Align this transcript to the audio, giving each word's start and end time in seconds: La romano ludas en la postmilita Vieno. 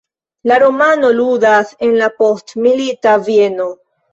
La 0.51 0.55
romano 0.63 1.11
ludas 1.17 1.75
en 1.89 1.93
la 2.01 2.09
postmilita 2.23 3.17
Vieno. 3.29 3.73